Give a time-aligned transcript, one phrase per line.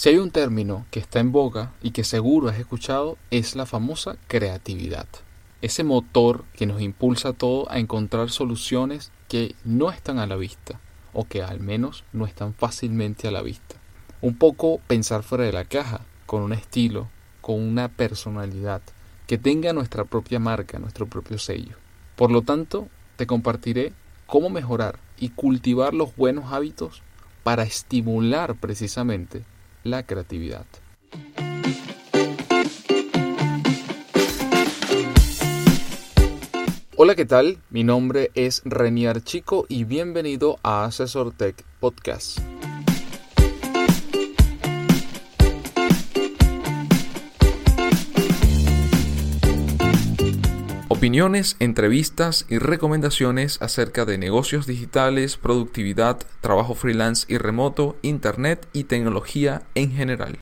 [0.00, 3.66] Si hay un término que está en boca y que seguro has escuchado, es la
[3.66, 5.06] famosa creatividad.
[5.60, 10.36] Ese motor que nos impulsa a todo a encontrar soluciones que no están a la
[10.36, 10.80] vista,
[11.12, 13.76] o que al menos no están fácilmente a la vista.
[14.22, 17.10] Un poco pensar fuera de la caja, con un estilo,
[17.42, 18.80] con una personalidad,
[19.26, 21.76] que tenga nuestra propia marca, nuestro propio sello.
[22.16, 23.92] Por lo tanto, te compartiré
[24.26, 27.02] cómo mejorar y cultivar los buenos hábitos
[27.42, 29.44] para estimular precisamente
[29.84, 30.66] la creatividad.
[36.96, 37.58] Hola, ¿qué tal?
[37.70, 42.40] Mi nombre es Reniar Chico y bienvenido a Asesor Tech Podcast.
[51.00, 58.84] Opiniones, entrevistas y recomendaciones acerca de negocios digitales, productividad, trabajo freelance y remoto, internet y
[58.84, 60.40] tecnología en general.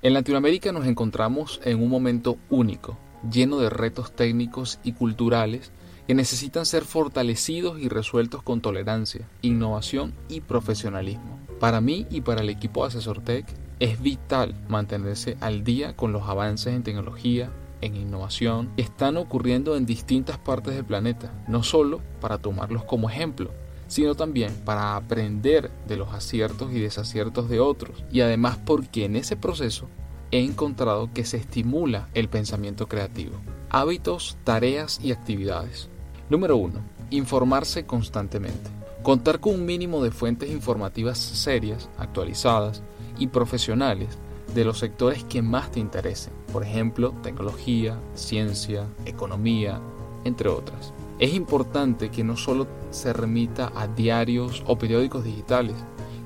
[0.00, 2.96] En Latinoamérica nos encontramos en un momento único,
[3.30, 5.72] lleno de retos técnicos y culturales
[6.08, 11.38] que necesitan ser fortalecidos y resueltos con tolerancia, innovación y profesionalismo.
[11.60, 13.44] Para mí y para el equipo de AsesorTech
[13.78, 17.50] es vital mantenerse al día con los avances en tecnología,
[17.82, 23.10] en innovación, que están ocurriendo en distintas partes del planeta, no solo para tomarlos como
[23.10, 23.50] ejemplo,
[23.86, 29.14] sino también para aprender de los aciertos y desaciertos de otros, y además porque en
[29.14, 29.90] ese proceso
[30.30, 33.36] he encontrado que se estimula el pensamiento creativo,
[33.68, 35.90] hábitos, tareas y actividades.
[36.30, 36.74] Número 1.
[37.10, 38.70] Informarse constantemente.
[39.02, 42.82] Contar con un mínimo de fuentes informativas serias, actualizadas
[43.18, 44.18] y profesionales
[44.54, 49.80] de los sectores que más te interesen, por ejemplo, tecnología, ciencia, economía,
[50.24, 50.92] entre otras.
[51.18, 55.76] Es importante que no solo se remita a diarios o periódicos digitales,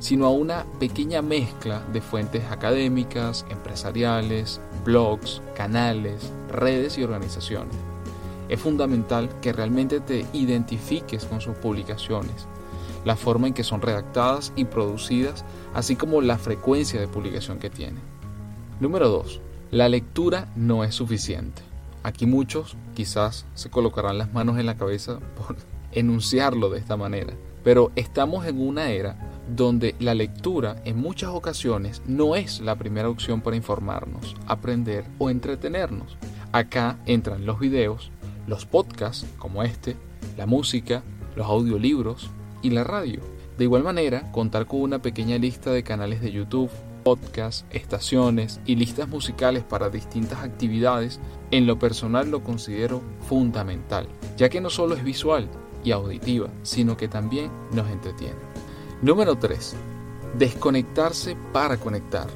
[0.00, 7.91] sino a una pequeña mezcla de fuentes académicas, empresariales, blogs, canales, redes y organizaciones
[8.52, 12.46] es fundamental que realmente te identifiques con sus publicaciones,
[13.02, 15.42] la forma en que son redactadas y producidas,
[15.72, 18.02] así como la frecuencia de publicación que tienen.
[18.78, 19.40] Número 2.
[19.70, 21.62] La lectura no es suficiente.
[22.02, 25.56] Aquí muchos quizás se colocarán las manos en la cabeza por
[25.92, 27.32] enunciarlo de esta manera,
[27.64, 33.08] pero estamos en una era donde la lectura en muchas ocasiones no es la primera
[33.08, 36.18] opción para informarnos, aprender o entretenernos.
[36.52, 38.11] Acá entran los videos,
[38.46, 39.96] los podcasts como este,
[40.36, 41.02] la música,
[41.36, 42.30] los audiolibros
[42.62, 43.20] y la radio.
[43.58, 46.70] De igual manera, contar con una pequeña lista de canales de YouTube,
[47.02, 51.20] podcasts, estaciones y listas musicales para distintas actividades,
[51.50, 55.48] en lo personal lo considero fundamental, ya que no solo es visual
[55.84, 58.38] y auditiva, sino que también nos entretiene.
[59.02, 59.74] Número 3.
[60.38, 62.28] Desconectarse para conectar.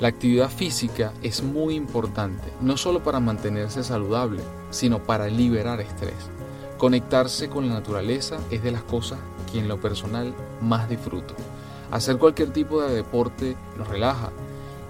[0.00, 6.30] La actividad física es muy importante, no solo para mantenerse saludable, sino para liberar estrés.
[6.76, 9.18] Conectarse con la naturaleza es de las cosas
[9.50, 11.34] que en lo personal más disfruto.
[11.90, 14.30] Hacer cualquier tipo de deporte nos relaja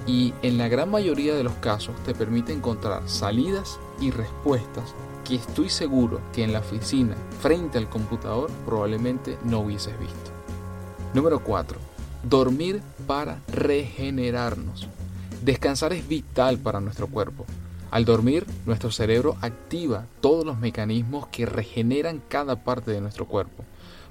[0.07, 4.95] y en la gran mayoría de los casos te permite encontrar salidas y respuestas
[5.25, 10.31] que estoy seguro que en la oficina, frente al computador, probablemente no hubieses visto.
[11.13, 11.79] Número 4.
[12.23, 14.89] Dormir para regenerarnos.
[15.43, 17.45] Descansar es vital para nuestro cuerpo.
[17.91, 23.65] Al dormir, nuestro cerebro activa todos los mecanismos que regeneran cada parte de nuestro cuerpo,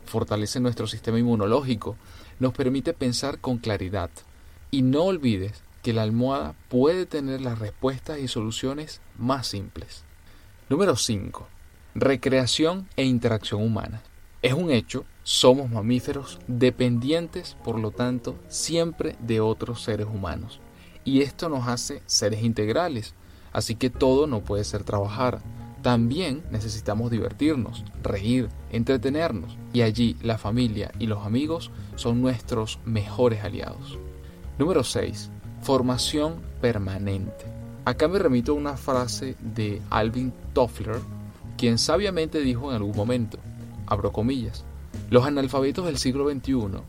[0.05, 1.95] fortalece nuestro sistema inmunológico,
[2.39, 4.09] nos permite pensar con claridad.
[4.71, 10.03] Y no olvides que la almohada puede tener las respuestas y soluciones más simples.
[10.69, 11.47] Número 5.
[11.93, 14.01] Recreación e interacción humana.
[14.41, 20.59] Es un hecho, somos mamíferos dependientes, por lo tanto, siempre de otros seres humanos.
[21.05, 23.13] Y esto nos hace seres integrales,
[23.53, 25.39] Así que todo no puede ser trabajar.
[25.81, 29.57] También necesitamos divertirnos, reír, entretenernos.
[29.73, 33.97] Y allí la familia y los amigos son nuestros mejores aliados.
[34.57, 35.29] Número 6.
[35.61, 37.45] Formación permanente.
[37.85, 40.97] Acá me remito a una frase de Alvin Toffler,
[41.57, 43.39] quien sabiamente dijo en algún momento,
[43.85, 44.65] abro comillas,
[45.09, 46.81] los analfabetos del siglo XXI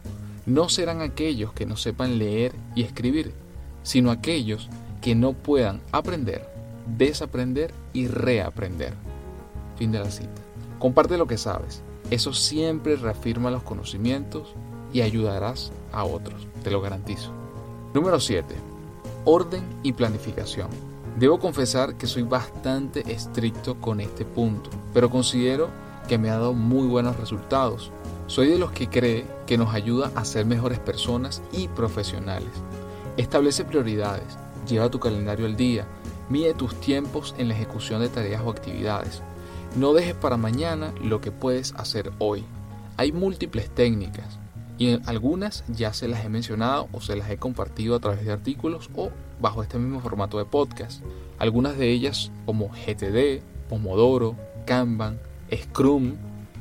[0.46, 3.32] no serán aquellos que no sepan leer y escribir,
[3.82, 4.68] sino aquellos
[5.00, 6.57] que no puedan aprender
[6.96, 8.94] desaprender y reaprender.
[9.76, 10.42] Fin de la cita.
[10.78, 11.82] Comparte lo que sabes.
[12.10, 14.54] Eso siempre reafirma los conocimientos
[14.92, 17.30] y ayudarás a otros, te lo garantizo.
[17.92, 18.54] Número 7.
[19.24, 20.68] Orden y planificación.
[21.18, 25.68] Debo confesar que soy bastante estricto con este punto, pero considero
[26.06, 27.90] que me ha dado muy buenos resultados.
[28.26, 32.50] Soy de los que cree que nos ayuda a ser mejores personas y profesionales.
[33.16, 35.86] Establece prioridades, lleva tu calendario al día,
[36.30, 39.22] mide tus tiempos en la ejecución de tareas o actividades.
[39.76, 42.44] No dejes para mañana lo que puedes hacer hoy.
[42.96, 44.38] Hay múltiples técnicas
[44.78, 48.32] y algunas ya se las he mencionado o se las he compartido a través de
[48.32, 49.10] artículos o
[49.40, 51.02] bajo este mismo formato de podcast.
[51.38, 54.36] Algunas de ellas como GTD, Pomodoro,
[54.66, 55.18] Kanban,
[55.54, 56.14] Scrum,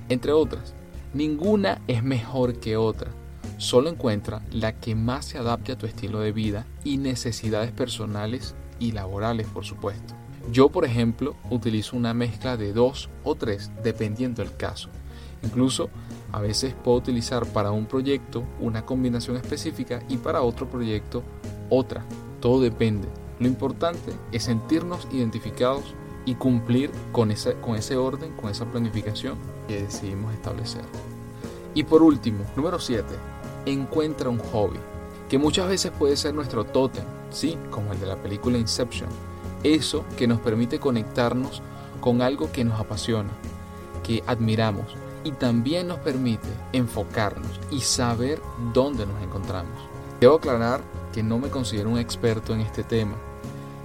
[0.10, 0.74] entre otras.
[1.14, 3.12] Ninguna es mejor que otra.
[3.58, 8.56] Solo encuentra la que más se adapte a tu estilo de vida y necesidades personales
[8.80, 10.14] y laborales, por supuesto.
[10.52, 14.90] Yo, por ejemplo, utilizo una mezcla de dos o tres dependiendo del caso.
[15.44, 15.90] Incluso
[16.32, 21.24] a veces puedo utilizar para un proyecto una combinación específica y para otro proyecto
[21.70, 22.06] otra.
[22.40, 23.08] Todo depende.
[23.40, 25.96] Lo importante es sentirnos identificados
[26.26, 29.38] y cumplir con ese, con ese orden, con esa planificación
[29.68, 30.84] que decidimos establecer.
[31.74, 33.06] Y por último, número 7,
[33.66, 34.80] encuentra un hobby,
[35.30, 39.10] que muchas veces puede ser nuestro tótem, sí, como el de la película Inception,
[39.64, 41.62] eso que nos permite conectarnos
[42.00, 43.32] con algo que nos apasiona,
[44.04, 44.86] que admiramos
[45.24, 48.42] y también nos permite enfocarnos y saber
[48.74, 49.74] dónde nos encontramos.
[50.20, 50.82] Debo aclarar
[51.14, 53.16] que no me considero un experto en este tema,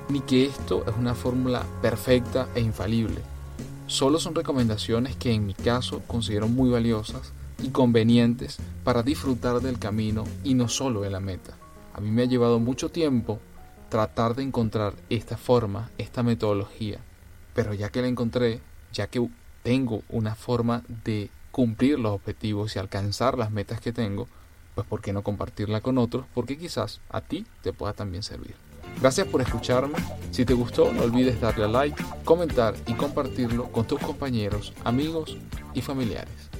[0.09, 3.21] ni que esto es una fórmula perfecta e infalible.
[3.87, 9.79] Solo son recomendaciones que en mi caso considero muy valiosas y convenientes para disfrutar del
[9.79, 11.55] camino y no solo de la meta.
[11.95, 13.39] A mí me ha llevado mucho tiempo
[13.89, 16.99] tratar de encontrar esta forma, esta metodología,
[17.55, 18.61] pero ya que la encontré,
[18.93, 19.29] ya que
[19.63, 24.27] tengo una forma de cumplir los objetivos y alcanzar las metas que tengo,
[24.75, 26.25] pues ¿por qué no compartirla con otros?
[26.35, 28.55] Porque quizás a ti te pueda también servir.
[29.01, 29.95] Gracias por escucharme.
[30.31, 35.37] Si te gustó, no olvides darle a like, comentar y compartirlo con tus compañeros, amigos
[35.75, 36.52] y familiares.